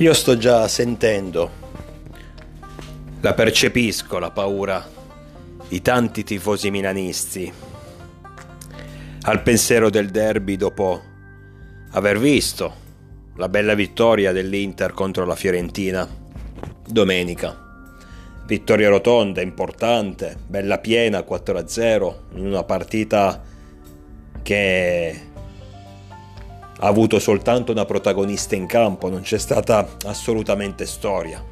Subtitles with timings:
[0.00, 1.50] Io sto già sentendo,
[3.20, 4.88] la percepisco la paura.
[5.68, 7.52] Di tanti tifosi milanisti.
[9.22, 11.02] Al pensiero del derby dopo
[11.90, 12.72] aver visto
[13.34, 16.08] la bella vittoria dell'Inter contro la Fiorentina.
[16.86, 17.82] Domenica.
[18.46, 23.42] Vittoria rotonda, importante, bella piena 4-0 in una partita
[24.42, 25.27] che
[26.80, 31.44] ha avuto soltanto una protagonista in campo, non c'è stata assolutamente storia.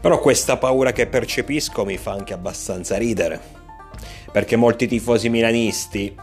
[0.00, 3.40] Però questa paura che percepisco mi fa anche abbastanza ridere,
[4.32, 6.14] perché molti tifosi milanisti,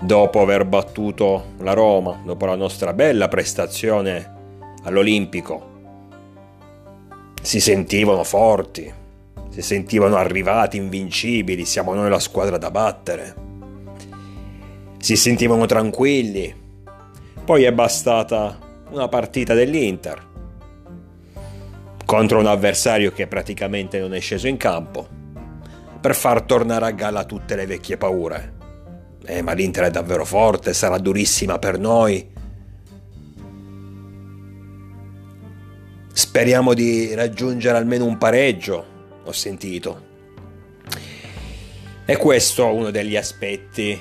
[0.00, 4.36] dopo aver battuto la Roma, dopo la nostra bella prestazione
[4.84, 5.76] all'Olimpico,
[7.42, 8.90] si sentivano forti,
[9.50, 13.34] si sentivano arrivati, invincibili, siamo noi la squadra da battere,
[14.98, 16.66] si sentivano tranquilli,
[17.48, 18.58] poi è bastata
[18.90, 20.22] una partita dell'Inter
[22.04, 25.08] contro un avversario che praticamente non è sceso in campo
[25.98, 28.52] per far tornare a galla tutte le vecchie paure.
[29.24, 32.30] Eh, ma l'Inter è davvero forte, sarà durissima per noi.
[36.12, 38.84] Speriamo di raggiungere almeno un pareggio,
[39.24, 40.02] ho sentito.
[42.04, 43.98] E questo è uno degli aspetti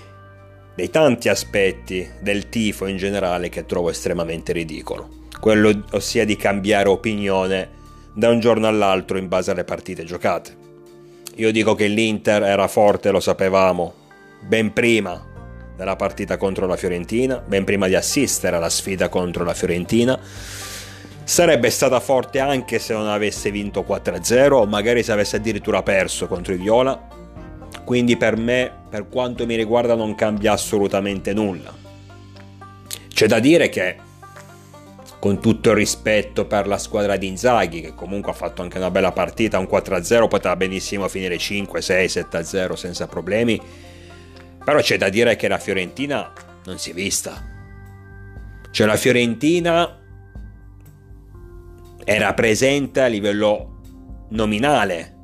[0.77, 6.87] dei tanti aspetti del tifo in generale che trovo estremamente ridicolo, quello ossia di cambiare
[6.87, 7.69] opinione
[8.13, 10.55] da un giorno all'altro in base alle partite giocate.
[11.37, 13.91] Io dico che l'Inter era forte, lo sapevamo,
[14.41, 15.19] ben prima
[15.75, 20.19] della partita contro la Fiorentina, ben prima di assistere alla sfida contro la Fiorentina.
[21.23, 26.27] Sarebbe stata forte anche se non avesse vinto 4-0 o magari se avesse addirittura perso
[26.27, 27.16] contro i Viola,
[27.83, 31.73] quindi per me, per quanto mi riguarda, non cambia assolutamente nulla.
[33.07, 33.95] C'è da dire che,
[35.19, 38.91] con tutto il rispetto per la squadra di Inzaghi, che comunque ha fatto anche una
[38.91, 43.59] bella partita, un 4-0, poteva benissimo finire 5, 6, 7-0 senza problemi,
[44.63, 46.31] però c'è da dire che la Fiorentina
[46.65, 47.41] non si è vista.
[48.69, 49.97] Cioè la Fiorentina
[52.03, 53.79] era presente a livello
[54.29, 55.16] nominale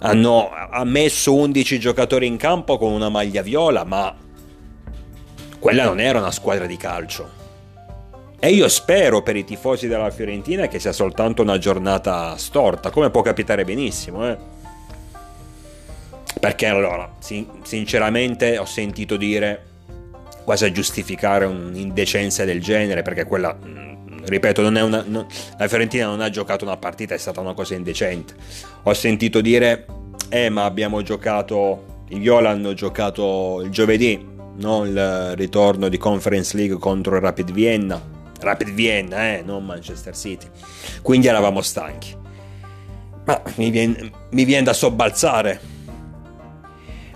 [0.00, 0.50] hanno
[0.84, 4.14] messo 11 giocatori in campo con una maglia viola, ma
[5.58, 7.38] quella non era una squadra di calcio.
[8.38, 13.10] E io spero per i tifosi della Fiorentina che sia soltanto una giornata storta, come
[13.10, 14.38] può capitare benissimo, eh?
[16.40, 19.66] Perché allora, sinceramente ho sentito dire
[20.44, 23.54] quasi a giustificare un'indecenza del genere, perché quella
[24.30, 25.26] ripeto, una, non,
[25.58, 28.34] la Fiorentina non ha giocato una partita, è stata una cosa indecente.
[28.84, 29.86] Ho sentito dire,
[30.28, 34.24] eh ma abbiamo giocato, i Viola hanno giocato il giovedì,
[34.56, 34.84] no?
[34.84, 38.18] il ritorno di Conference League contro il Rapid Vienna.
[38.40, 40.46] Rapid Vienna, eh, non Manchester City.
[41.02, 42.16] Quindi eravamo stanchi.
[43.24, 45.78] Ma mi viene, mi da sobbalzare.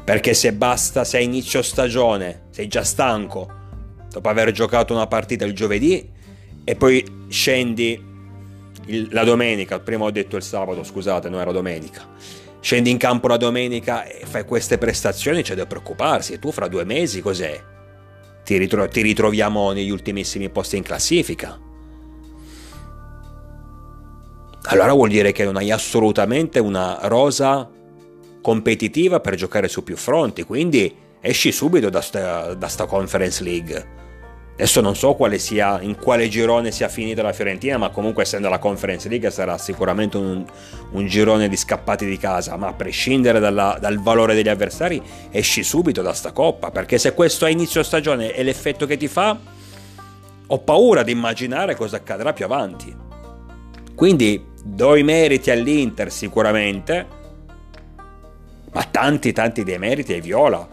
[0.05, 3.51] Perché se basta, se a inizio stagione sei già stanco,
[4.11, 6.13] dopo aver giocato una partita il giovedì,
[6.65, 8.13] e poi scendi
[8.87, 12.07] il, la domenica, prima ho detto il sabato, scusate, non era domenica.
[12.61, 16.33] Scendi in campo la domenica e fai queste prestazioni, c'è da preoccuparsi.
[16.33, 17.63] E tu fra due mesi cos'è?
[18.43, 21.61] Ti, ritro- ti ritroviamo negli ultimissimi posti in classifica.
[24.67, 27.71] Allora vuol dire che non hai assolutamente una rosa
[28.41, 34.04] competitiva per giocare su più fronti, quindi esci subito da sta, da sta Conference League.
[34.55, 38.49] Adesso non so quale sia, in quale girone sia finita la Fiorentina, ma comunque essendo
[38.49, 40.45] la Conference League sarà sicuramente un,
[40.93, 45.65] un girone di scappati di casa, ma a prescindere dalla, dal valore degli avversari esci
[45.65, 49.37] subito da sta coppa, perché se questo a inizio stagione è l'effetto che ti fa,
[50.47, 52.95] ho paura di immaginare cosa accadrà più avanti.
[53.93, 57.07] Quindi do i meriti all'Inter sicuramente,
[58.73, 60.67] ma tanti tanti dei meriti ai Viola,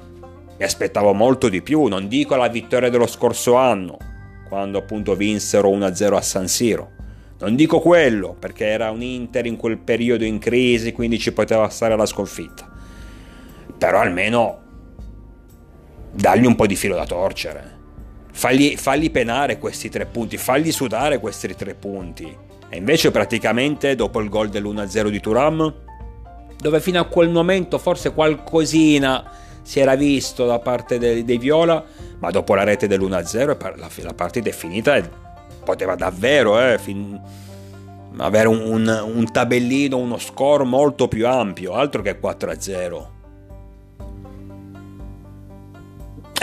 [0.62, 3.98] mi aspettavo molto di più, non dico la vittoria dello scorso anno,
[4.48, 6.92] quando appunto vinsero 1-0 a San Siro.
[7.40, 11.68] Non dico quello, perché era un Inter in quel periodo in crisi, quindi ci poteva
[11.70, 12.70] stare la sconfitta.
[13.76, 14.60] Però almeno
[16.12, 17.80] dagli un po' di filo da torcere.
[18.32, 22.38] Fagli, fagli penare questi tre punti, fagli sudare questi tre punti.
[22.70, 25.74] E invece praticamente dopo il gol dell'1-0 di Turam,
[26.56, 31.84] dove fino a quel momento forse qualcosina si era visto da parte dei, dei Viola,
[32.20, 35.04] ma dopo la rete dell'1-0 la, la partita è finita e
[35.64, 37.20] poteva davvero eh, fin,
[38.18, 43.06] avere un, un, un, tabellino, uno score molto più ampio, altro che 4-0.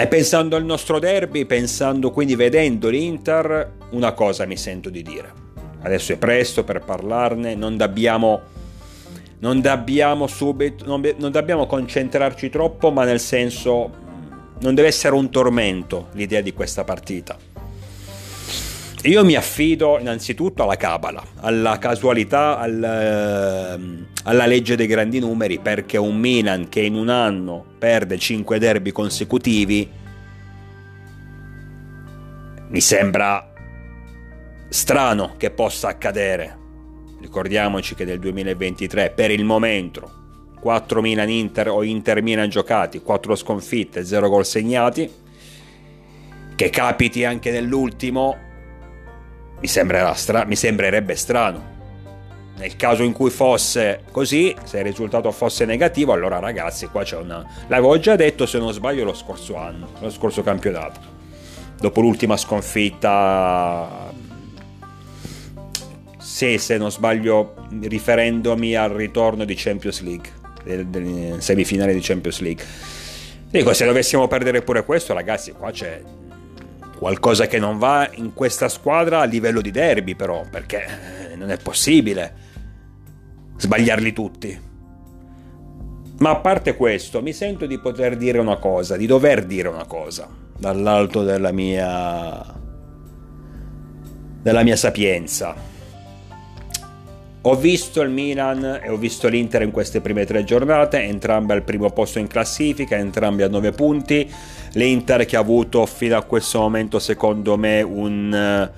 [0.00, 5.46] E pensando al nostro derby, pensando quindi vedendo l'Inter, una cosa mi sento di dire.
[5.82, 8.40] Adesso è presto per parlarne, non dobbiamo,
[9.40, 14.06] non dobbiamo subito, non, non dobbiamo concentrarci troppo, ma nel senso
[14.60, 17.36] non deve essere un tormento l'idea di questa partita.
[19.02, 25.60] Io mi affido innanzitutto alla cabala, alla casualità, al, ehm, alla legge dei grandi numeri,
[25.60, 29.88] perché un Milan che in un anno perde 5 derby consecutivi
[32.70, 33.52] mi sembra
[34.68, 36.57] strano che possa accadere.
[37.20, 40.18] Ricordiamoci che nel 2023 per il momento
[40.60, 45.10] 4 Milan Inter o Inter Milan giocati, 4 sconfitte, 0 gol segnati,
[46.54, 48.36] che capiti anche nell'ultimo
[49.60, 51.76] mi, stra- mi sembrerebbe strano.
[52.56, 57.16] Nel caso in cui fosse così, se il risultato fosse negativo, allora ragazzi, qua c'è
[57.16, 57.44] una...
[57.68, 61.16] L'avevo già detto se non sbaglio lo scorso anno, lo scorso campionato.
[61.78, 64.07] Dopo l'ultima sconfitta
[66.38, 70.30] se, se non sbaglio riferendomi al ritorno di Champions League,
[70.62, 72.64] del, del semifinale di Champions League.
[73.50, 76.00] Dico, se dovessimo perdere pure questo, ragazzi, qua c'è
[76.96, 80.86] qualcosa che non va in questa squadra a livello di derby, però, perché
[81.34, 82.34] non è possibile
[83.56, 84.60] sbagliarli tutti.
[86.18, 89.86] Ma a parte questo, mi sento di poter dire una cosa, di dover dire una
[89.86, 92.54] cosa, dall'alto della mia
[94.40, 95.77] della mia sapienza.
[97.42, 101.62] Ho visto il Milan e ho visto l'Inter in queste prime tre giornate, entrambe al
[101.62, 104.28] primo posto in classifica, entrambi a 9 punti.
[104.72, 108.70] L'Inter che ha avuto fino a questo momento, secondo me, un,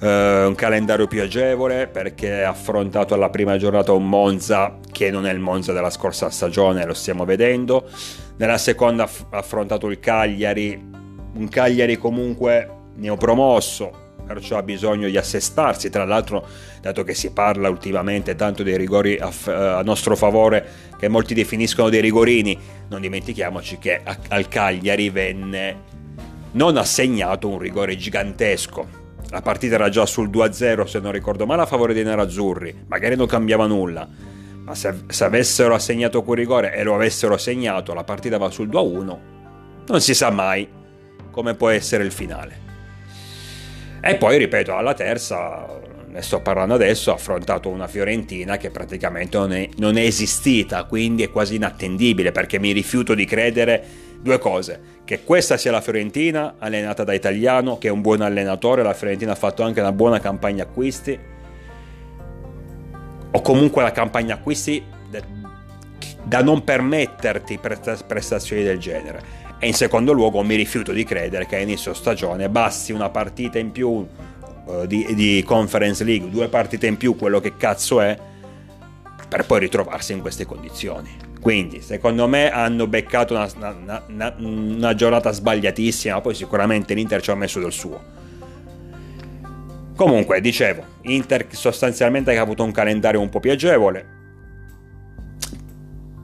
[0.00, 5.26] uh, un calendario più agevole perché ha affrontato alla prima giornata un Monza che non
[5.26, 7.86] è il Monza della scorsa stagione, lo stiamo vedendo.
[8.38, 10.82] Nella seconda ha affrontato il Cagliari,
[11.34, 15.90] un Cagliari comunque neopromosso, perciò ha bisogno di assestarsi.
[15.90, 16.46] Tra l'altro,
[16.80, 20.64] dato che si parla ultimamente tanto dei rigori a, f- a nostro favore,
[20.96, 22.56] che molti definiscono dei rigorini,
[22.90, 25.88] non dimentichiamoci che a- al Cagliari venne
[26.52, 28.98] non assegnato un rigore gigantesco.
[29.30, 32.84] La partita era già sul 2-0, se non ricordo male, a favore dei nerazzurri.
[32.86, 34.08] Magari non cambiava nulla.
[34.62, 38.68] Ma se, se avessero assegnato quel rigore e lo avessero assegnato, la partita va sul
[38.68, 39.18] 2-1.
[39.88, 40.68] Non si sa mai
[41.32, 42.68] come può essere il finale.
[44.02, 45.66] E poi, ripeto, alla terza,
[46.06, 50.84] ne sto parlando adesso, ha affrontato una Fiorentina che praticamente non è, non è esistita,
[50.84, 55.80] quindi è quasi inattendibile perché mi rifiuto di credere due cose, che questa sia la
[55.80, 59.92] Fiorentina allenata da Italiano, che è un buon allenatore, la Fiorentina ha fatto anche una
[59.92, 61.18] buona campagna acquisti,
[63.32, 64.82] o comunque la campagna acquisti
[66.22, 69.39] da non permetterti prestazioni del genere.
[69.62, 73.58] E in secondo luogo mi rifiuto di credere che a inizio stagione basti una partita
[73.58, 78.18] in più uh, di, di, Conference League, due partite in più, quello che cazzo è,
[79.28, 81.14] per poi ritrovarsi in queste condizioni.
[81.38, 87.30] Quindi, secondo me, hanno beccato una, una, una, una giornata sbagliatissima, poi sicuramente l'Inter ci
[87.30, 88.00] ha messo del suo.
[89.94, 94.19] Comunque, dicevo, Inter sostanzialmente ha avuto un calendario un po' più agevole,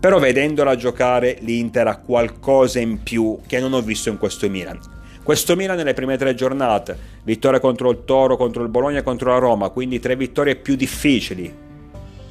[0.07, 4.79] però vedendola giocare l'Inter ha qualcosa in più che non ho visto in questo Milan.
[5.25, 9.33] Questo Milan nelle prime tre giornate, vittoria contro il Toro, contro il Bologna e contro
[9.33, 11.53] la Roma, quindi tre vittorie più difficili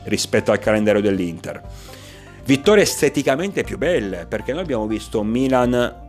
[0.04, 1.62] rispetto al calendario dell'Inter.
[2.46, 6.05] Vittorie esteticamente più belle, perché noi abbiamo visto un Milan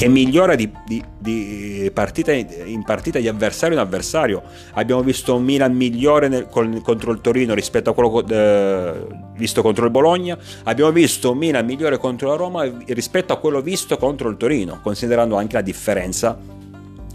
[0.00, 4.42] che migliora di, di, di partita in partita di avversario in avversario.
[4.72, 9.60] Abbiamo visto un Milan migliore nel, con, contro il Torino rispetto a quello eh, visto
[9.60, 10.38] contro il Bologna.
[10.64, 14.80] Abbiamo visto un Milan migliore contro la Roma rispetto a quello visto contro il Torino,
[14.82, 16.38] considerando anche la differenza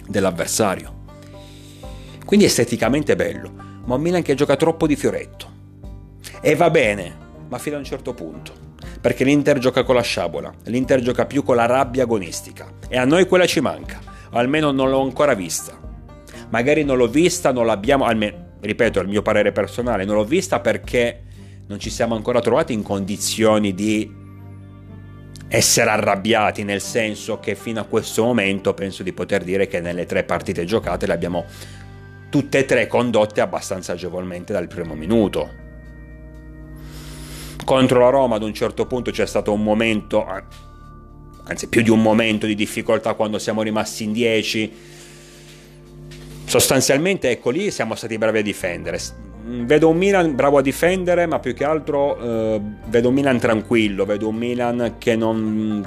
[0.07, 0.93] dell'avversario.
[2.23, 3.51] Quindi esteticamente bello,
[3.85, 5.47] ma un Milan che gioca troppo di fioretto.
[6.39, 7.15] E va bene,
[7.49, 8.65] ma fino a un certo punto
[9.05, 13.05] perché l'Inter gioca con la sciabola, l'Inter gioca più con la rabbia agonistica e a
[13.05, 13.99] noi quella ci manca,
[14.31, 15.79] o almeno non l'ho ancora vista.
[16.49, 20.59] Magari non l'ho vista, non l'abbiamo, almeno, ripeto, il mio parere personale, non l'ho vista
[20.59, 21.21] perché
[21.67, 24.11] non ci siamo ancora trovati in condizioni di
[25.49, 30.07] essere arrabbiati, nel senso che fino a questo momento penso di poter dire che nelle
[30.07, 31.45] tre partite giocate le abbiamo
[32.31, 35.64] tutte e tre condotte abbastanza agevolmente dal primo minuto
[37.65, 40.25] contro la Roma ad un certo punto c'è stato un momento,
[41.43, 44.73] anzi più di un momento di difficoltà quando siamo rimasti in 10.
[46.45, 48.99] Sostanzialmente, ecco lì siamo stati bravi a difendere.
[49.47, 54.05] Vedo un Milan bravo a difendere, ma più che altro eh, vedo un Milan tranquillo,
[54.05, 55.85] vedo un Milan che non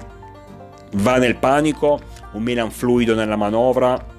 [0.93, 2.01] va nel panico,
[2.33, 4.17] un Milan fluido nella manovra,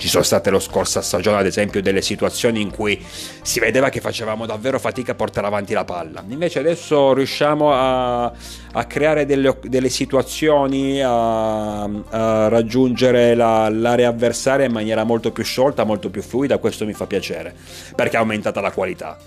[0.00, 2.98] ci sono state lo scorsa stagione, ad esempio, delle situazioni in cui
[3.42, 6.24] si vedeva che facevamo davvero fatica a portare avanti la palla.
[6.26, 14.64] Invece adesso riusciamo a, a creare delle, delle situazioni, a, a raggiungere la, l'area avversaria
[14.64, 16.56] in maniera molto più sciolta, molto più fluida.
[16.56, 17.54] Questo mi fa piacere,
[17.94, 19.18] perché è aumentata la qualità.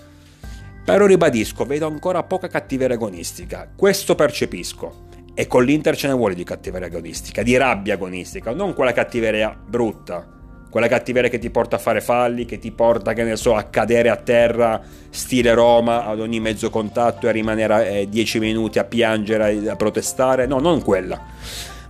[0.84, 3.70] Però ribadisco, vedo ancora poca cattiveria agonistica.
[3.76, 5.02] Questo percepisco.
[5.34, 9.56] E con l'Inter ce ne vuole di cattiveria agonistica, di rabbia agonistica, non quella cattiveria
[9.56, 10.34] brutta,
[10.74, 13.62] quella cattiveria che ti porta a fare falli, che ti porta, che ne so, a
[13.62, 18.80] cadere a terra, stile Roma, ad ogni mezzo contatto e a rimanere 10 eh, minuti
[18.80, 20.46] a piangere, a protestare.
[20.46, 21.20] No, non quella,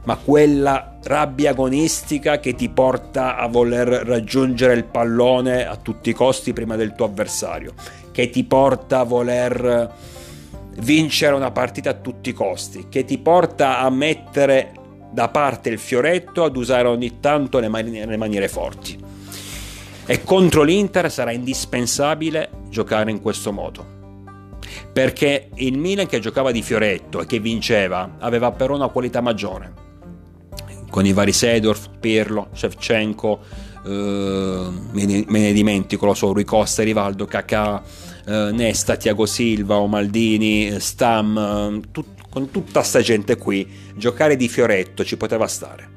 [0.04, 6.12] ma quella rabbia agonistica che ti porta a voler raggiungere il pallone a tutti i
[6.12, 7.72] costi prima del tuo avversario,
[8.12, 9.92] che ti porta a voler
[10.80, 14.72] vincere una partita a tutti i costi, che ti porta a mettere
[15.14, 18.98] da parte il fioretto ad usare ogni tanto le, maniere, le maniere forti.
[20.06, 23.92] E contro l'Inter sarà indispensabile giocare in questo modo.
[24.92, 29.72] Perché il Milan che giocava di fioretto e che vinceva aveva però una qualità maggiore.
[30.90, 33.40] Con i vari Sedorf, Pirlo, Shevchenko,
[33.86, 37.82] eh, me, ne, dimentico, lo so, Rui Costa, Rivaldo, Kakà,
[38.26, 44.34] eh, Nesta, Tiago Silva, o Maldini, Stam, eh, tut, con tutta sta gente qui, giocare
[44.34, 45.88] di fioretto ci poteva stare.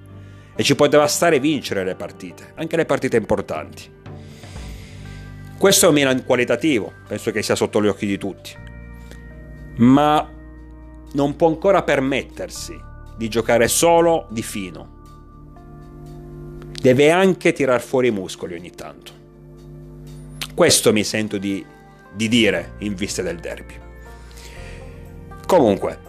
[0.56, 3.90] E ci poteva stare vincere le partite, anche le partite importanti.
[5.58, 8.52] Questo è un Milan qualitativo, penso che sia sotto gli occhi di tutti.
[9.78, 10.32] Ma
[11.14, 12.80] non può ancora permettersi
[13.18, 14.96] di giocare solo di fino.
[16.80, 19.12] Deve anche tirar fuori i muscoli ogni tanto.
[20.54, 21.66] Questo mi sento di,
[22.14, 23.74] di dire in vista del derby.
[25.48, 26.07] Comunque,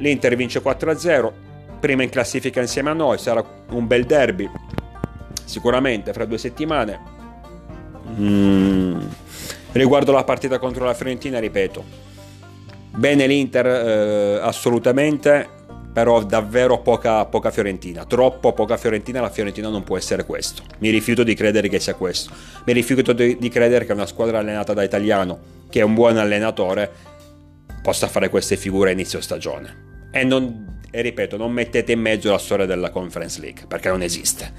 [0.00, 1.32] L'Inter vince 4-0,
[1.78, 4.50] prima in classifica insieme a noi, sarà un bel derby,
[5.44, 7.00] sicuramente fra due settimane.
[8.18, 9.00] Mm.
[9.72, 11.84] Riguardo la partita contro la Fiorentina, ripeto,
[12.96, 15.48] bene l'Inter eh, assolutamente,
[15.92, 20.62] però davvero poca, poca, Fiorentina, troppo poca Fiorentina, la Fiorentina non può essere questo.
[20.78, 22.32] Mi rifiuto di credere che sia questo.
[22.64, 25.38] Mi rifiuto di, di credere che una squadra allenata da italiano,
[25.68, 26.90] che è un buon allenatore,
[27.82, 29.89] possa fare queste figure a inizio stagione.
[30.10, 34.02] E, non, e ripeto, non mettete in mezzo la storia della Conference League, perché non
[34.02, 34.52] esiste.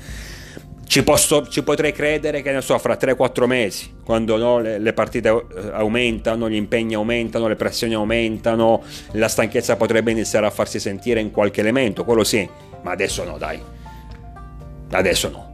[0.85, 4.91] Ci, posso, ci, potrei credere che ne so, fra 3-4 mesi, quando no, le, le,
[4.91, 10.79] partite eh, aumentano, gli impegni aumentano, le pressioni aumentano, la stanchezza potrebbe iniziare a farsi
[10.79, 12.47] sentire in qualche elemento, quello sì,
[12.81, 13.61] ma adesso no, dai.
[14.91, 15.49] Adesso no.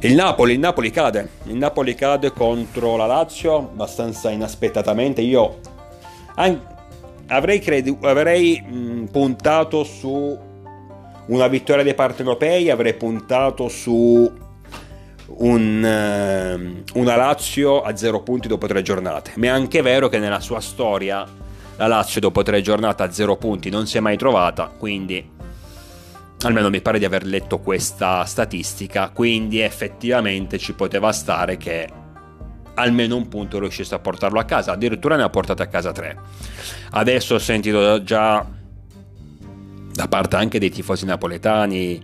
[0.00, 5.20] Il Napoli, il Napoli cade, il Napoli cade contro la Lazio abbastanza inaspettatamente.
[5.20, 5.60] Io
[6.34, 6.71] anche,
[7.26, 10.38] avrei, credi- avrei mh, puntato su
[11.26, 14.30] una vittoria dei partenopei, avrei puntato su
[15.34, 19.32] un, uh, una Lazio a zero punti dopo tre giornate.
[19.36, 21.26] Ma è anche vero che nella sua storia
[21.76, 25.30] la Lazio dopo tre giornate a zero punti non si è mai trovata, quindi
[26.42, 31.88] almeno mi pare di aver letto questa statistica, quindi effettivamente ci poteva stare che
[32.74, 36.18] almeno un punto riuscisse a portarlo a casa, addirittura ne ha portato a casa tre.
[36.90, 38.46] Adesso ho sentito già
[39.92, 42.02] da parte anche dei tifosi napoletani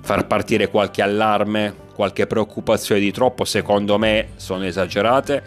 [0.00, 5.42] far partire qualche allarme, qualche preoccupazione di troppo, secondo me sono esagerate.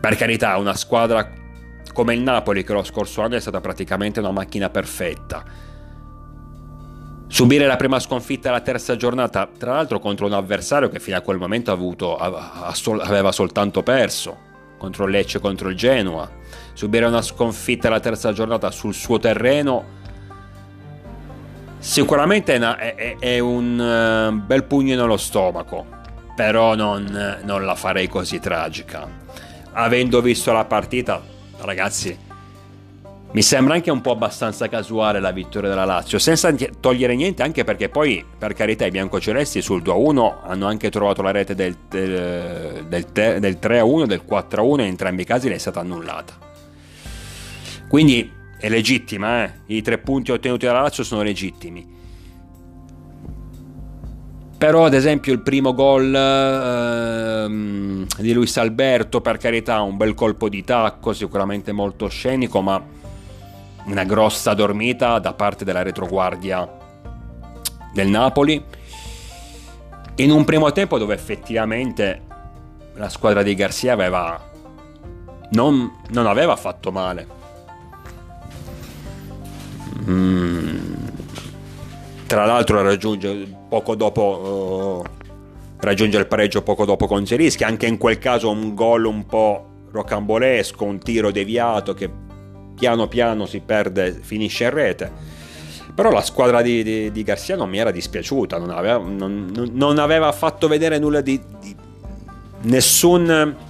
[0.00, 1.30] Per carità, una squadra
[1.92, 5.65] come il Napoli che lo scorso anno è stata praticamente una macchina perfetta
[7.28, 11.20] Subire la prima sconfitta alla terza giornata, tra l'altro contro un avversario che fino a
[11.20, 14.36] quel momento avuto, aveva soltanto perso,
[14.78, 16.30] contro Lecce e contro il Genoa.
[16.72, 19.94] Subire una sconfitta alla terza giornata sul suo terreno
[21.78, 25.84] sicuramente è, una, è, è un uh, bel pugno nello stomaco,
[26.34, 29.08] però non, non la farei così tragica.
[29.72, 31.20] Avendo visto la partita,
[31.58, 32.16] ragazzi,
[33.36, 37.64] mi sembra anche un po' abbastanza casuale la vittoria della Lazio, senza togliere niente, anche
[37.64, 42.86] perché poi, per carità, i biancocelesti sul 2-1 hanno anche trovato la rete del, del,
[42.88, 46.32] del, del 3-1, del 4-1, in entrambi i casi le è stata annullata.
[47.90, 49.52] Quindi è legittima, eh?
[49.66, 51.86] i tre punti ottenuti dalla Lazio sono legittimi.
[54.56, 60.48] Però, ad esempio, il primo gol ehm, di Luis Alberto, per carità, un bel colpo
[60.48, 63.04] di tacco, sicuramente molto scenico, ma
[63.86, 66.68] una grossa dormita da parte della retroguardia
[67.92, 68.62] del Napoli
[70.16, 72.22] in un primo tempo dove effettivamente
[72.94, 74.54] la squadra di Garcia aveva
[75.50, 77.36] non, non aveva fatto male
[80.08, 80.94] Mm.
[82.26, 85.24] Tra l'altro raggiunge poco dopo uh,
[85.78, 89.84] raggiunge il pareggio poco dopo con Zerischi, anche in quel caso un gol un po'
[89.90, 92.10] rocambolesco, un tiro deviato che
[92.78, 95.12] piano piano si perde, finisce in rete.
[95.94, 99.98] Però la squadra di, di, di Garcia non mi era dispiaciuta, non aveva, non, non
[99.98, 101.74] aveva fatto vedere nulla di, di
[102.62, 103.64] nessun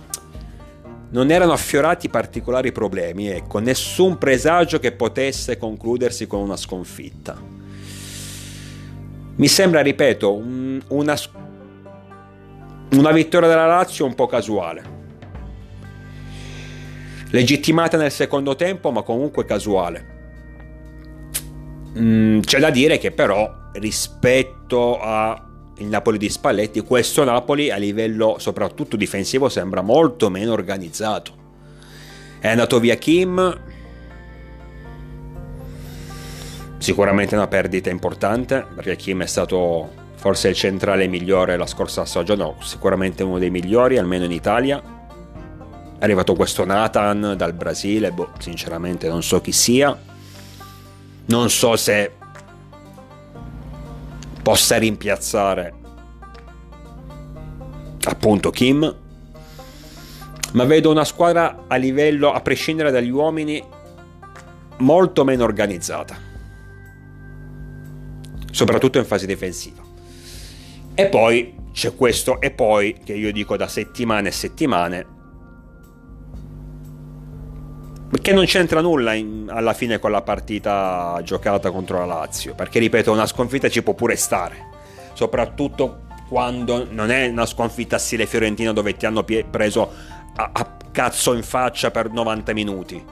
[1.08, 7.40] non erano affiorati particolari problemi, ecco, nessun presagio che potesse concludersi con una sconfitta.
[9.36, 11.16] Mi sembra, ripeto, un, una,
[12.92, 14.95] una vittoria della Lazio un po' casuale.
[17.30, 20.14] Legittimata nel secondo tempo, ma comunque casuale.
[21.98, 25.42] Mm, c'è da dire che però rispetto al
[25.78, 31.44] Napoli di Spalletti, questo Napoli a livello soprattutto difensivo sembra molto meno organizzato.
[32.38, 33.60] È andato via Kim,
[36.78, 42.42] sicuramente una perdita importante perché Kim è stato forse il centrale migliore la scorsa stagione,
[42.42, 44.95] no, sicuramente uno dei migliori, almeno in Italia.
[45.98, 49.98] È arrivato questo Nathan dal Brasile, boh, sinceramente non so chi sia.
[51.26, 52.12] Non so se
[54.42, 55.74] possa rimpiazzare
[58.04, 58.96] appunto Kim.
[60.52, 63.62] Ma vedo una squadra a livello, a prescindere dagli uomini,
[64.78, 66.16] molto meno organizzata.
[68.50, 69.82] Soprattutto in fase difensiva.
[70.94, 75.06] E poi c'è questo e poi che io dico da settimane e settimane
[78.20, 82.78] che non c'entra nulla in, alla fine con la partita giocata contro la Lazio, perché
[82.78, 84.68] ripeto, una sconfitta ci può pure stare,
[85.12, 89.92] soprattutto quando non è una sconfitta stile Fiorentina dove ti hanno preso
[90.36, 93.04] a, a cazzo in faccia per 90 minuti.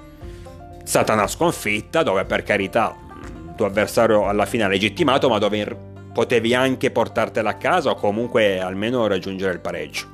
[0.82, 2.96] È stata una sconfitta dove per carità
[3.26, 7.94] il tuo avversario alla fine ha legittimato, ma dove potevi anche portartela a casa o
[7.96, 10.06] comunque almeno raggiungere il pareggio.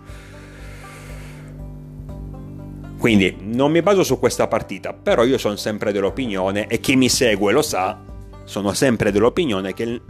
[3.01, 7.09] Quindi non mi baso su questa partita, però io sono sempre dell'opinione e chi mi
[7.09, 7.99] segue lo sa,
[8.45, 10.01] sono sempre dell'opinione che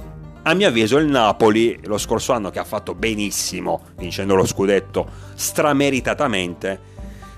[0.42, 5.06] a mio avviso il Napoli lo scorso anno che ha fatto benissimo vincendo lo scudetto
[5.34, 6.78] strameritatamente,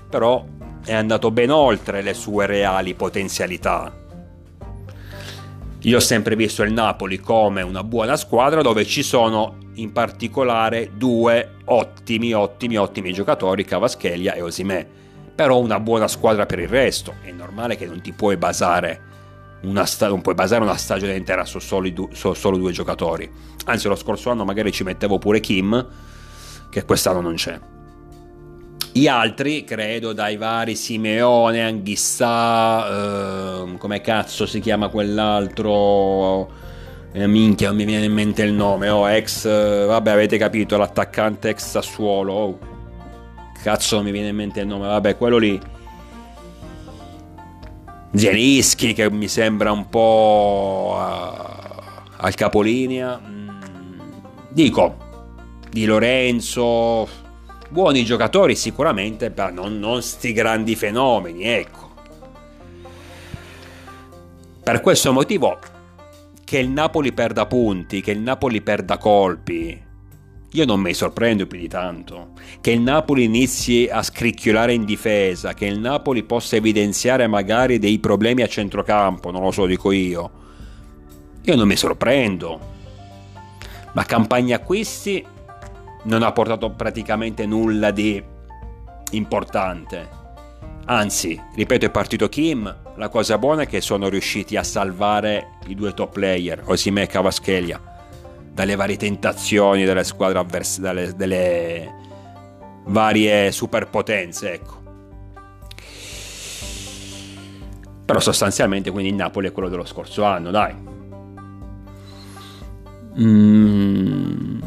[0.09, 0.43] però
[0.83, 4.01] è andato ben oltre le sue reali potenzialità
[5.85, 10.91] io ho sempre visto il Napoli come una buona squadra dove ci sono in particolare
[10.95, 14.87] due ottimi, ottimi, ottimi giocatori, Cavaschelia e Osimè.
[15.35, 17.15] Però una buona squadra per il resto.
[17.21, 19.11] È normale che non ti puoi basare
[19.63, 21.59] una, sta- non puoi basare una stagione intera su,
[21.91, 23.29] du- su solo due giocatori.
[23.65, 25.87] Anzi, lo scorso anno magari ci mettevo pure Kim,
[26.69, 27.59] che quest'anno non c'è.
[28.91, 32.87] Gli altri, credo, dai vari Simeone, Anghissà,
[33.63, 36.61] eh, come cazzo si chiama quell'altro?
[37.11, 38.89] Eh, minchia, non mi viene in mente il nome.
[38.89, 42.33] Oh, ex, eh, vabbè, avete capito, l'attaccante ex Sassuolo.
[42.33, 42.59] Oh,
[43.63, 44.87] cazzo, mi viene in mente il nome.
[44.87, 45.59] Vabbè, quello lì.
[48.13, 53.19] Zierischi, che mi sembra un po' uh, al capolinea.
[53.25, 53.49] Mm,
[54.49, 54.97] dico,
[55.71, 57.07] Di Lorenzo
[57.69, 61.91] buoni giocatori sicuramente, ma non, non sti grandi fenomeni, ecco.
[64.63, 65.57] Per questo motivo
[66.43, 69.82] che il Napoli perda punti, che il Napoli perda colpi,
[70.53, 72.29] io non mi sorprendo più di tanto.
[72.61, 77.97] Che il Napoli inizi a scricchiolare in difesa, che il Napoli possa evidenziare magari dei
[77.97, 80.31] problemi a centrocampo, non lo so, dico io.
[81.41, 82.71] Io non mi sorprendo.
[83.93, 85.25] Ma campagna acquisti
[86.03, 88.23] non ha portato praticamente nulla di
[89.11, 90.21] importante.
[90.85, 92.81] Anzi, ripeto, è partito Kim.
[92.95, 97.07] La cosa buona è che sono riusciti a salvare i due top player, Osimè e
[97.07, 97.92] Cavaschelia,
[98.53, 101.91] dalle varie tentazioni delle squadre avverse, dalle, delle
[102.85, 104.81] varie superpotenze, ecco.
[108.05, 110.75] Però sostanzialmente quindi il Napoli è quello dello scorso anno, dai.
[113.19, 114.61] Mm.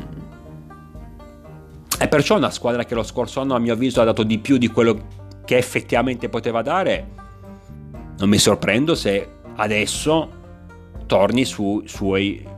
[1.99, 4.59] E perciò una squadra che lo scorso anno a mio avviso ha dato di più
[4.59, 5.07] di quello
[5.45, 7.15] che effettivamente poteva dare.
[8.19, 10.31] Non mi sorprendo se adesso
[11.07, 12.55] torni sui suoi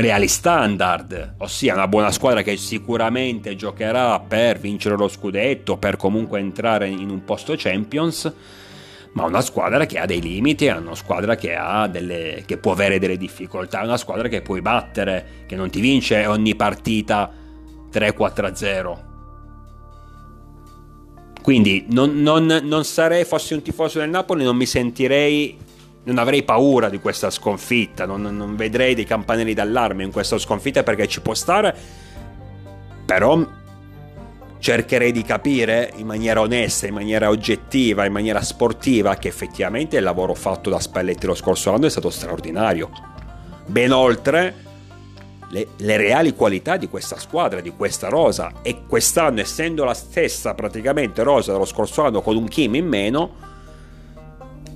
[0.00, 6.38] reali standard, ossia una buona squadra che sicuramente giocherà per vincere lo scudetto, per comunque
[6.38, 8.32] entrare in un posto Champions,
[9.12, 11.56] ma una squadra che ha dei limiti, è una squadra che,
[11.90, 15.80] delle, che può avere delle difficoltà, è una squadra che puoi battere, che non ti
[15.80, 17.32] vince ogni partita
[17.92, 19.06] 3-4-0.
[21.42, 25.56] Quindi non, non, non sarei, fossi un tifoso del Napoli, non mi sentirei
[26.08, 30.82] non avrei paura di questa sconfitta, non, non vedrei dei campanelli d'allarme in questa sconfitta
[30.82, 31.74] perché ci può stare,
[33.04, 33.46] però
[34.58, 40.02] cercherei di capire in maniera onesta, in maniera oggettiva, in maniera sportiva che effettivamente il
[40.02, 42.90] lavoro fatto da Spalletti lo scorso anno è stato straordinario,
[43.66, 44.54] ben oltre
[45.50, 50.54] le, le, reali qualità di questa squadra, di questa rosa e quest'anno essendo la stessa
[50.54, 53.47] praticamente rosa dello scorso anno con un Kim in meno,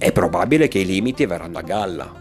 [0.02, 2.12] è probabile che i limiti verranno a galla.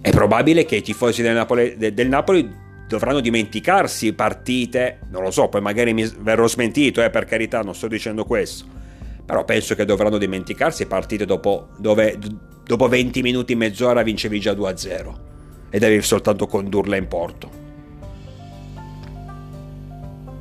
[0.00, 2.50] È probabile che i tifosi del Napoli, del Napoli
[2.88, 7.74] dovranno dimenticarsi partite, non lo so, poi magari mi verrò smentito, eh, per carità, non
[7.74, 8.64] sto dicendo questo,
[9.26, 12.18] però penso che dovranno dimenticarsi partite dopo, dove
[12.64, 15.14] dopo 20 minuti, mezz'ora vincevi già 2-0
[15.68, 17.63] e devi soltanto condurla in porto.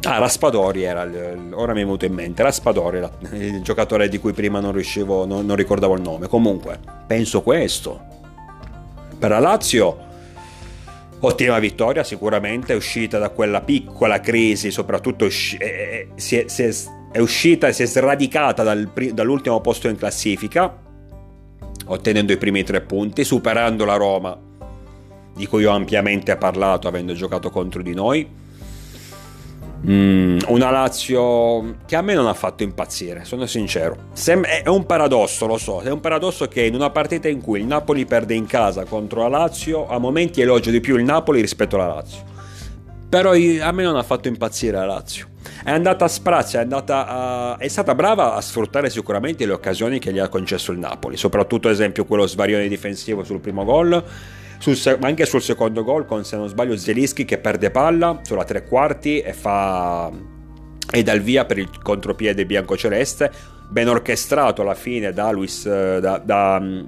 [0.06, 1.08] Ah, Raspadori era,
[1.54, 3.00] ora mi è venuto in mente, Raspadori,
[3.32, 6.28] il giocatore di cui prima non riuscivo, non, non ricordavo il nome.
[6.28, 8.02] Comunque, penso questo.
[9.18, 9.98] Per la Lazio,
[11.20, 16.64] ottima vittoria, sicuramente è uscita da quella piccola crisi, soprattutto usci- è, si è, si
[16.64, 16.74] è,
[17.14, 20.80] è, uscita e si è sradicata dal, dall'ultimo posto in classifica,
[21.86, 24.38] ottenendo i primi tre punti, superando la Roma,
[25.34, 28.42] di cui ho ampiamente parlato avendo giocato contro di noi
[29.86, 34.06] Mm, una Lazio che a me non ha fatto impazzire, sono sincero.
[34.14, 37.60] Sem- è un paradosso, lo so, è un paradosso che in una partita in cui
[37.60, 41.42] il Napoli perde in casa contro la Lazio, a momenti elogio di più il Napoli
[41.42, 42.32] rispetto alla Lazio.
[43.10, 45.28] Però a me non ha fatto impazzire la Lazio.
[45.64, 50.20] È andata a sprazzi, è, è stata brava a sfruttare sicuramente le occasioni che gli
[50.20, 54.04] ha concesso il Napoli, soprattutto ad esempio quello svarione difensivo sul primo gol
[54.72, 58.64] sul, anche sul secondo gol con se non sbaglio Zelischi che perde palla sulla tre
[58.64, 60.10] quarti e fa
[60.90, 63.32] e dal via per il contropiede bianco-celeste
[63.70, 66.88] ben orchestrato alla fine da, Luis, da, da um,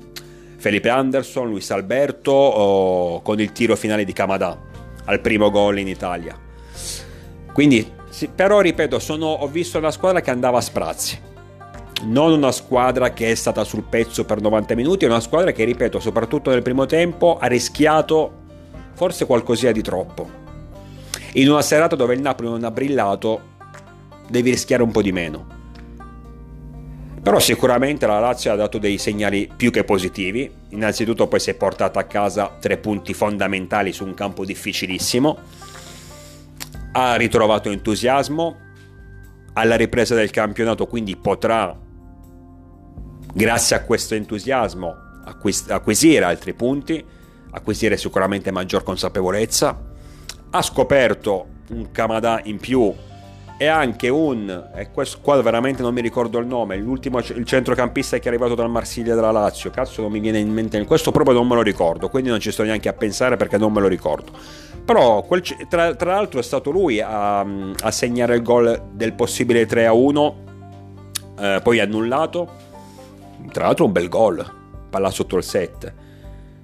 [0.57, 4.57] Felipe Anderson, Luis Alberto oh, con il tiro finale di Kamada
[5.05, 6.37] al primo gol in Italia.
[7.51, 11.19] Quindi sì, però ripeto sono, ho visto una squadra che andava a sprazzi
[12.03, 15.63] non una squadra che è stata sul pezzo per 90 minuti, è una squadra che,
[15.63, 18.43] ripeto, soprattutto nel primo tempo ha rischiato
[18.93, 20.43] forse qualcosina di troppo.
[21.33, 23.53] In una serata dove il Napoli non ha brillato,
[24.29, 25.53] devi rischiare un po' di meno.
[27.21, 30.49] Però sicuramente la Lazio ha dato dei segnali più che positivi.
[30.69, 35.37] Innanzitutto poi si è portata a casa tre punti fondamentali su un campo difficilissimo.
[36.91, 38.57] Ha ritrovato entusiasmo.
[39.53, 41.75] Alla ripresa del campionato quindi potrà
[43.35, 44.95] grazie a questo entusiasmo
[45.25, 47.03] acquis- acquisire altri punti,
[47.51, 49.77] acquisire sicuramente maggior consapevolezza,
[50.51, 52.93] ha scoperto un Kamada in più
[53.57, 58.17] e anche un, e questo qua veramente non mi ricordo il nome, l'ultimo il centrocampista
[58.19, 61.35] che è arrivato dal Marsiglia della Lazio, cazzo non mi viene in mente, questo proprio
[61.35, 63.87] non me lo ricordo, quindi non ci sto neanche a pensare perché non me lo
[63.87, 64.31] ricordo.
[64.85, 69.65] Però quel, tra, tra, l'altro è stato lui a, a, segnare il gol del possibile
[69.65, 70.35] 3 a 1,
[71.39, 72.73] eh, poi annullato
[73.51, 74.45] tra l'altro un bel gol,
[74.89, 75.93] palla sotto il set.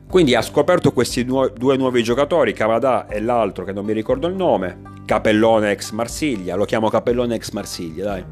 [0.08, 4.28] Quindi ha scoperto questi nu- due nuovi giocatori, Cavada e l'altro che non mi ricordo
[4.28, 8.24] il nome, Capellone ex Marsiglia, lo chiamo Capellone ex Marsiglia, dai.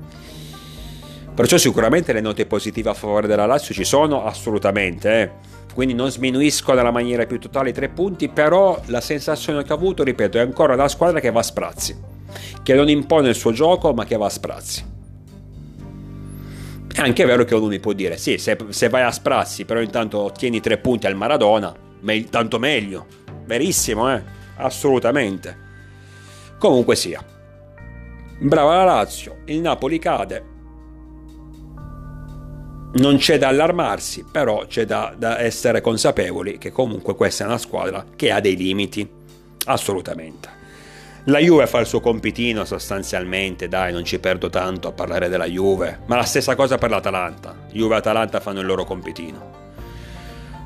[1.34, 5.32] Perciò sicuramente le note positive a favore della Lazio ci sono assolutamente, eh.
[5.74, 9.76] quindi non sminuisco nella maniera più totale i tre punti, però la sensazione che ho
[9.78, 11.98] avuto, ripeto, è ancora una squadra che va a sprazzi,
[12.62, 14.98] che non impone il suo gioco ma che va a sprazzi.
[17.00, 19.80] È anche vero che uno mi può dire, sì, se, se vai a sprazzi, però
[19.80, 23.06] intanto ottieni tre punti al Maradona, me, tanto meglio.
[23.46, 24.22] Verissimo, eh?
[24.58, 25.58] Assolutamente.
[26.58, 27.24] Comunque sia.
[28.42, 30.44] Brava la Lazio, il Napoli cade.
[32.96, 37.58] Non c'è da allarmarsi, però c'è da, da essere consapevoli che comunque questa è una
[37.58, 39.10] squadra che ha dei limiti.
[39.68, 40.59] Assolutamente.
[41.30, 45.46] La Juve fa il suo compitino sostanzialmente, dai, non ci perdo tanto a parlare della
[45.46, 47.56] Juve, ma la stessa cosa per l'Atalanta.
[47.72, 49.52] Juve e Atalanta fanno il loro compitino.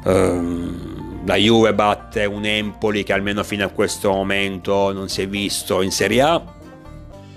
[0.05, 5.27] Um, la Juve batte un Empoli che almeno fino a questo momento non si è
[5.27, 6.41] visto in Serie A,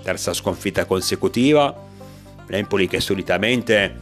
[0.01, 1.75] terza sconfitta consecutiva.
[2.45, 3.93] L'Empoli che solitamente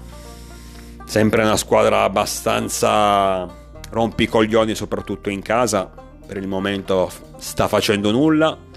[1.06, 3.52] sempre una squadra abbastanza
[3.90, 5.92] rompicoglioni soprattutto in casa,
[6.28, 7.10] per il momento
[7.40, 8.74] sta facendo nulla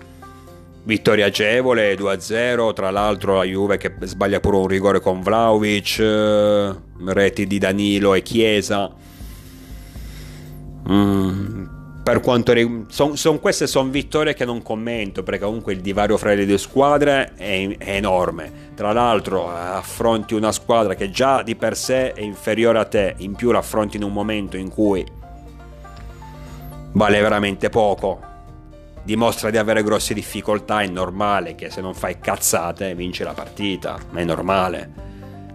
[0.88, 6.74] vittoria agevole 2-0 tra l'altro la Juve che sbaglia pure un rigore con Vlaovic eh,
[7.04, 8.90] reti di Danilo e Chiesa.
[10.90, 11.64] Mm,
[12.02, 16.16] per quanto riguarda son, son, queste sono vittorie che non commento perché comunque il divario
[16.16, 18.70] fra le due squadre è, è, enorme.
[18.74, 23.34] Tra l'altro affronti una squadra che già di per sé è inferiore a te in
[23.34, 25.04] più l'affronti in un momento in cui
[26.92, 28.27] vale veramente poco
[29.02, 33.98] dimostra di avere grosse difficoltà è normale che se non fai cazzate vinci la partita
[34.10, 35.06] ma è normale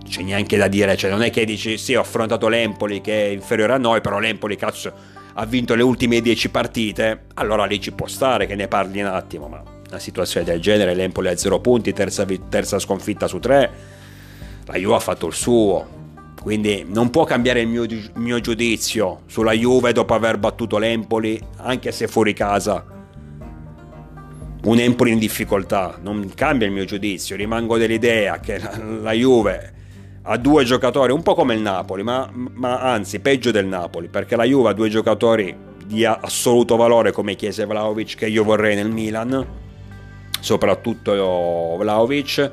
[0.07, 3.29] c'è neanche da dire cioè non è che dici sì ho affrontato l'Empoli che è
[3.29, 7.91] inferiore a noi però l'Empoli cazzo ha vinto le ultime 10 partite, allora lì ci
[7.91, 11.59] può stare che ne parli un attimo, ma una situazione del genere, l'Empoli a 0
[11.59, 13.71] punti, terza, terza sconfitta su 3,
[14.65, 15.87] la Juve ha fatto il suo,
[16.41, 21.91] quindi non può cambiare il mio, mio, giudizio sulla Juve dopo aver battuto l'Empoli, anche
[21.91, 22.85] se fuori casa.
[24.63, 29.73] Un Empoli in difficoltà, non cambia il mio giudizio, rimango dell'idea che la, la Juve
[30.21, 34.37] ha due giocatori, un po' come il Napoli, ma, ma, anzi peggio del Napoli, perché
[34.37, 35.53] la Juve ha due giocatori
[35.85, 39.45] di assoluto valore come Chiesa e Vlaovic che io vorrei nel Milan,
[40.39, 41.11] soprattutto
[41.77, 42.51] Vlaovic,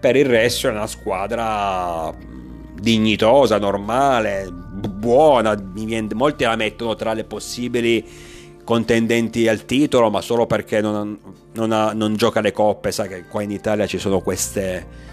[0.00, 2.12] per il resto è una squadra
[2.80, 5.56] dignitosa, normale, buona,
[6.14, 8.32] molti la mettono tra le possibili
[8.64, 11.18] contendenti al titolo, ma solo perché non,
[11.52, 15.12] non, ha, non gioca le coppe, sa che qua in Italia ci sono queste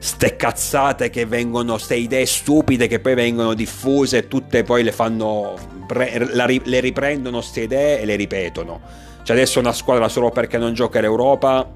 [0.00, 5.56] ste che vengono, ste idee stupide che poi vengono diffuse e tutte poi le fanno,
[5.88, 8.80] le riprendono ste idee e le ripetono.
[9.22, 11.68] Cioè adesso una squadra solo perché non gioca l'Europa,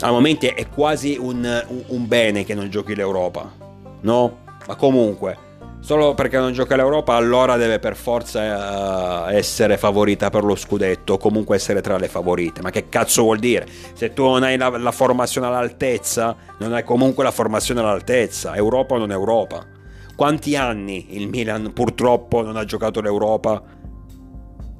[0.00, 3.52] a momenti è quasi un, un bene che non giochi l'Europa,
[4.00, 4.38] no?
[4.66, 5.50] Ma comunque
[5.82, 11.14] Solo perché non gioca l'Europa, allora deve per forza uh, essere favorita per lo scudetto,
[11.14, 12.62] o comunque essere tra le favorite.
[12.62, 13.66] Ma che cazzo vuol dire?
[13.92, 18.54] Se tu non hai la, la formazione all'altezza, non hai comunque la formazione all'altezza.
[18.54, 19.66] Europa o non Europa.
[20.14, 23.60] Quanti anni il Milan purtroppo non ha giocato l'Europa?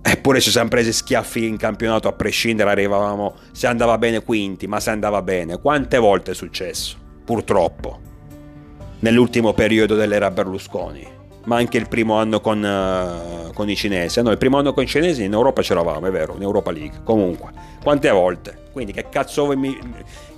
[0.02, 4.78] Eppure ci siamo presi schiaffi in campionato a prescindere, arrivavamo, se andava bene quinti, ma
[4.78, 5.60] se andava bene.
[5.60, 6.96] Quante volte è successo?
[7.24, 8.10] Purtroppo
[9.02, 11.06] nell'ultimo periodo dell'era Berlusconi,
[11.44, 14.22] ma anche il primo anno con, uh, con i cinesi.
[14.22, 17.00] No, il primo anno con i cinesi in Europa c'eravamo, è vero, in Europa League.
[17.04, 17.50] Comunque,
[17.82, 18.60] quante volte?
[18.72, 19.54] Quindi che cazzo,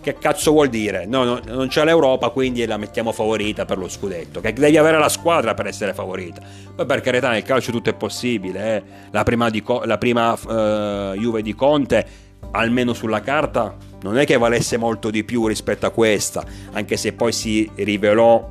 [0.01, 1.07] che cazzo vuol dire?
[1.07, 4.41] No, no, non c'è l'Europa, quindi la mettiamo favorita per lo scudetto.
[4.41, 6.41] Che devi avere la squadra per essere favorita.
[6.75, 8.77] Poi per carità, nel calcio tutto è possibile.
[8.77, 8.83] Eh?
[9.11, 12.07] La prima, di, la prima uh, Juve di Conte,
[12.51, 17.15] almeno sulla carta, non è che valesse molto di più rispetto a questa, anche se
[17.15, 18.51] poi si rivelò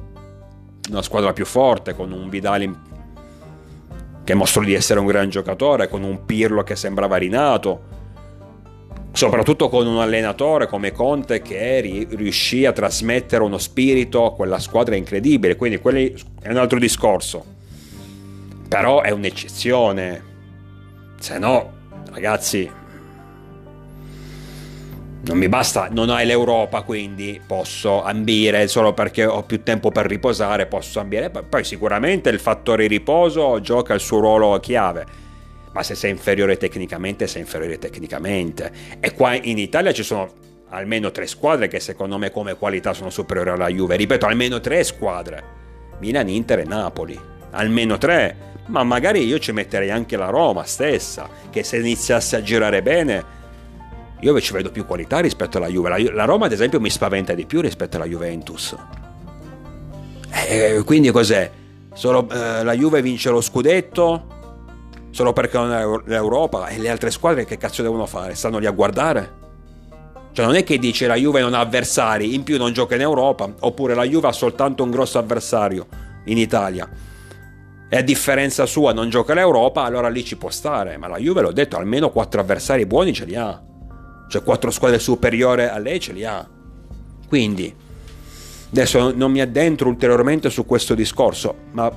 [0.90, 2.80] una squadra più forte con un Vidal
[4.24, 7.84] che mostrò di essere un gran giocatore, con un Pirlo che sembrava rinato,
[9.12, 14.96] soprattutto con un allenatore come Conte che riuscì a trasmettere uno spirito a quella squadra
[14.96, 15.80] incredibile, quindi
[16.42, 17.46] è un altro discorso.
[18.68, 20.24] Però è un'eccezione.
[21.20, 21.74] Se no,
[22.12, 22.82] ragazzi,
[25.26, 30.06] non mi basta, non hai l'Europa, quindi posso ambire solo perché ho più tempo per
[30.06, 31.30] riposare, posso ambire.
[31.30, 35.06] Poi sicuramente il fattore riposo gioca il suo ruolo chiave.
[35.72, 38.70] Ma se sei inferiore tecnicamente, sei inferiore tecnicamente.
[39.00, 40.30] E qua in Italia ci sono
[40.70, 43.96] almeno tre squadre che secondo me come qualità sono superiori alla Juve.
[43.96, 45.44] Ripeto, almeno tre squadre.
[46.00, 47.18] Milan, Inter e Napoli.
[47.52, 48.52] Almeno tre.
[48.66, 53.42] Ma magari io ci metterei anche la Roma stessa, che se iniziasse a girare bene
[54.24, 55.90] io ci vedo più qualità rispetto alla Juve.
[55.90, 58.76] La, la Roma, ad esempio, mi spaventa di più rispetto alla Juventus.
[60.32, 61.52] E eh, quindi cos'è?
[61.94, 64.32] Solo eh, la Juve vince lo scudetto
[65.12, 68.34] solo perché non è l'Europa e le altre squadre che cazzo devono fare?
[68.34, 69.42] Stanno lì a guardare?
[70.32, 73.02] Cioè non è che dice la Juve non ha avversari, in più non gioca in
[73.02, 75.86] Europa, oppure la Juve ha soltanto un grosso avversario
[76.26, 76.90] in Italia.
[77.88, 80.98] E a differenza sua non gioca l'Europa, allora lì ci può stare.
[80.98, 83.62] Ma la Juve, l'ho detto, almeno quattro avversari buoni ce li ha
[84.34, 86.44] cioè quattro squadre superiori a lei ce li ha.
[87.28, 87.72] Quindi,
[88.72, 91.92] adesso non mi addentro ulteriormente su questo discorso, ma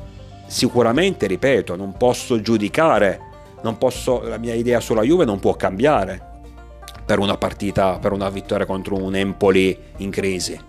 [0.46, 3.20] sicuramente, ripeto, non posso giudicare,
[3.62, 6.35] non posso, la mia idea sulla Juve non può cambiare
[7.07, 10.61] per una partita, per una vittoria contro un Empoli in crisi.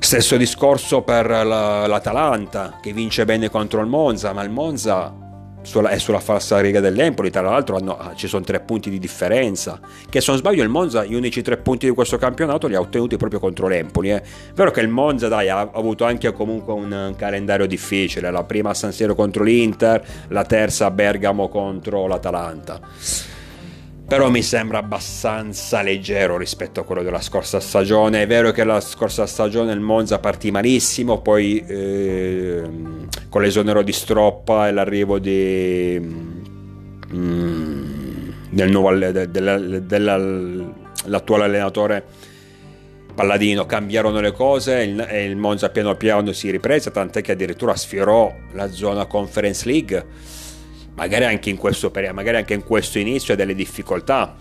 [0.00, 5.14] Stesso discorso per l'Atalanta che vince bene contro il Monza, ma il Monza
[5.62, 9.78] è sulla falsa riga dell'Empoli, tra l'altro hanno, ah, ci sono tre punti di differenza,
[10.08, 12.80] che se non sbaglio il Monza gli unici tre punti di questo campionato li ha
[12.80, 14.10] ottenuti proprio contro l'Empoli.
[14.10, 14.22] Eh.
[14.54, 18.70] Vero che il Monza dai, ha avuto anche comunque un, un calendario difficile, la prima
[18.70, 23.38] a San Siro contro l'Inter, la terza a Bergamo contro l'Atalanta
[24.10, 28.22] però mi sembra abbastanza leggero rispetto a quello della scorsa stagione.
[28.22, 32.62] È vero che la scorsa stagione il Monza partì malissimo, poi eh,
[33.28, 36.00] con l'esonero di Stroppa e l'arrivo di,
[37.14, 42.04] mm, del nuovo, dell'attuale allenatore
[43.14, 48.34] Palladino cambiarono le cose e il Monza piano piano si riprese, tant'è che addirittura sfiorò
[48.54, 50.04] la zona Conference League.
[50.94, 54.36] Magari anche in questo, magari anche in questo inizio ha delle difficoltà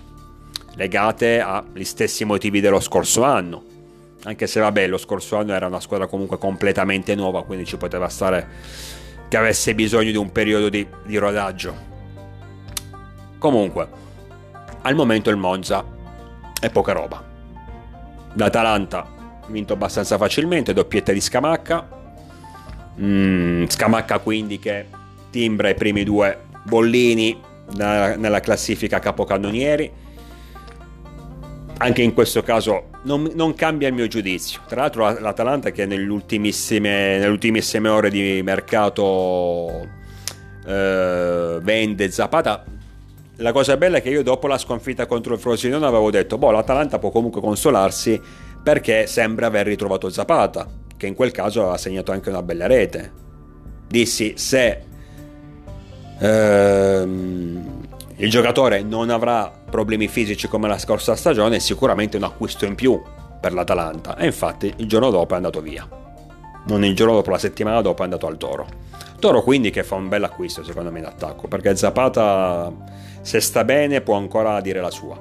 [0.76, 3.64] legate agli stessi motivi dello scorso anno.
[4.24, 8.10] Anche se vabbè, lo scorso anno era una squadra comunque completamente nuova, quindi ci poteva
[8.10, 8.48] stare
[9.30, 11.88] che avesse bisogno di un periodo di, di rodaggio.
[13.38, 13.88] Comunque,
[14.82, 15.86] al momento il Monza
[16.60, 17.24] è poca roba
[18.34, 21.98] L'Atalanta vinto abbastanza facilmente, doppietta di Scamacca.
[23.00, 24.86] Mm, Scamacca quindi che
[25.30, 27.40] timbra i primi due bollini
[27.76, 29.92] nella, nella classifica capocannonieri.
[31.78, 34.62] Anche in questo caso non, non, cambia il mio giudizio.
[34.68, 37.26] Tra l'altro l'Atalanta che nelle ultimissime,
[37.88, 39.88] ore di mercato
[40.66, 42.66] eh, vende Zapata
[43.42, 46.52] la cosa bella è che io dopo la sconfitta contro il Frosinone avevo detto, boh,
[46.52, 48.20] l'Atalanta può comunque consolarsi
[48.62, 53.12] perché sembra aver ritrovato Zapata, che in quel caso aveva segnato anche una bella rete.
[53.88, 54.84] Dissi, se
[56.20, 62.76] ehm, il giocatore non avrà problemi fisici come la scorsa stagione, sicuramente un acquisto in
[62.76, 63.02] più
[63.40, 64.18] per l'Atalanta.
[64.18, 65.88] E infatti il giorno dopo è andato via.
[66.68, 68.68] Non il giorno dopo, la settimana dopo è andato al Toro.
[69.20, 72.72] Toro quindi che fa un bel acquisto secondo me in attacco, perché Zapata
[73.22, 75.18] se sta bene può ancora dire la sua.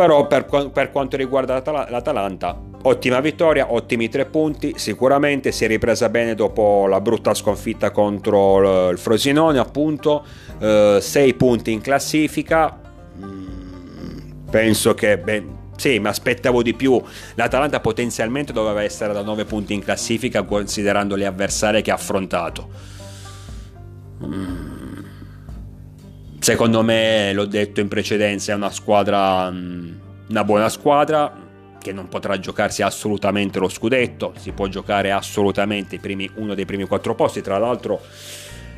[0.00, 5.68] Però per, per quanto riguarda l'Atal- l'Atalanta, ottima vittoria, ottimi tre punti, sicuramente si è
[5.68, 10.24] ripresa bene dopo la brutta sconfitta contro il Frosinone, appunto,
[10.58, 12.80] eh, sei punti in classifica,
[13.22, 15.18] mm, penso che...
[15.18, 16.98] Beh, sì, mi aspettavo di più.
[17.34, 22.68] L'Atalanta potenzialmente doveva essere da 9 punti in classifica considerando le avversarie che ha affrontato.
[24.24, 24.79] Mm
[26.50, 29.90] Secondo me, l'ho detto in precedenza, è una squadra, mm,
[30.30, 31.32] una buona squadra
[31.80, 36.88] che non potrà giocarsi assolutamente lo scudetto, si può giocare assolutamente primi, uno dei primi
[36.88, 38.00] quattro posti, tra l'altro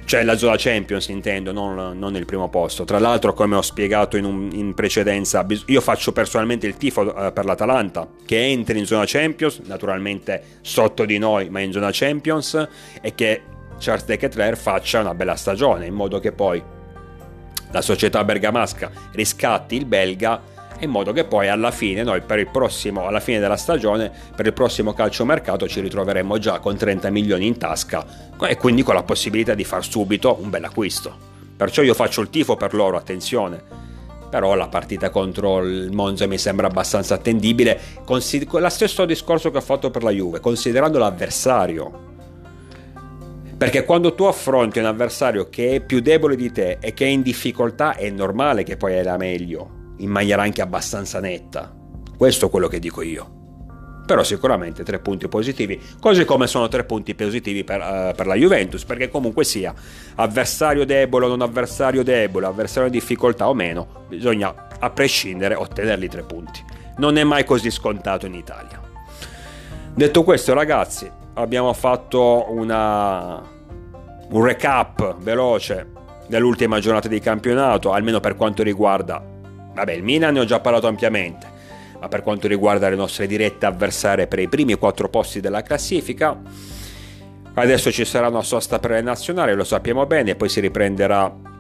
[0.05, 2.85] cioè la zona Champions intendo, non, non, il primo posto.
[2.85, 7.33] Tra l'altro, come ho spiegato in, un, in precedenza, io faccio personalmente il tifo eh,
[7.33, 12.69] per l'Atalanta, che entri in zona Champions, naturalmente sotto di noi, ma in zona Champions,
[13.01, 13.41] e che
[13.79, 16.81] Charles De Ketler faccia una bella stagione, in modo che poi
[17.71, 22.49] la società bergamasca riscatti il belga in modo che poi alla fine noi per il
[22.49, 27.47] prossimo alla fine della stagione per il prossimo calciomercato ci ritroveremo già con 30 milioni
[27.47, 28.05] in tasca
[28.49, 31.31] e quindi con la possibilità di far subito un bel acquisto.
[31.57, 33.63] Perciò io faccio il tifo per loro attenzione.
[34.29, 39.59] Però la partita contro il Monza mi sembra abbastanza attendibile consider- lo stesso discorso che
[39.59, 42.11] ho fatto per la Juve considerando l'avversario
[43.63, 47.09] perché quando tu affronti un avversario che è più debole di te e che è
[47.09, 51.73] in difficoltà, è normale che poi hai la meglio, in maniera anche abbastanza netta.
[52.19, 54.03] Questo è quello che dico io.
[54.05, 58.35] Però sicuramente tre punti positivi, così come sono tre punti positivi per, uh, per la
[58.35, 59.73] Juventus, perché comunque sia
[60.17, 66.09] avversario debole o non avversario debole, avversario in difficoltà o meno, bisogna a prescindere ottenerli
[66.09, 66.65] tre punti.
[66.97, 68.81] Non è mai così scontato in Italia.
[69.95, 73.43] Detto questo, ragazzi, abbiamo fatto una,
[74.31, 75.89] un recap veloce
[76.27, 79.23] dell'ultima giornata di campionato, almeno per quanto riguarda,
[79.75, 81.47] vabbè, il Milan ne ho già parlato ampiamente,
[82.01, 86.41] ma per quanto riguarda le nostre dirette avversarie per i primi quattro posti della classifica,
[87.55, 91.51] adesso ci sarà una sosta per le nazionali, lo sappiamo bene, poi si riprenderà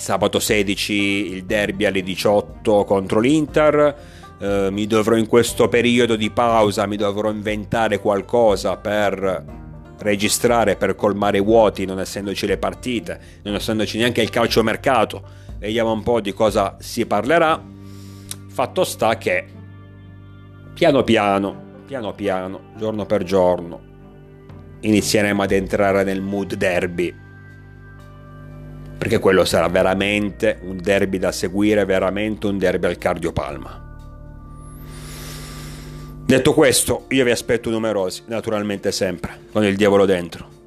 [0.00, 0.94] sabato 16
[1.32, 4.18] il derby alle 18 contro l'Inter.
[4.40, 9.44] Uh, mi dovrò in questo periodo di pausa mi dovrò inventare qualcosa per
[10.00, 15.22] registrare per colmare i vuoti, non essendoci le partite, non essendoci neanche il calciomercato.
[15.58, 17.62] Vediamo un po' di cosa si parlerà.
[18.48, 19.44] Fatto sta che
[20.72, 23.80] piano piano, piano piano, giorno per giorno,
[24.80, 27.14] inizieremo ad entrare nel mood derby.
[28.96, 33.89] Perché quello sarà veramente un derby da seguire, veramente un derby al cardiopalma.
[36.30, 40.59] Detto questo, io vi aspetto numerosi, naturalmente sempre, con il diavolo dentro.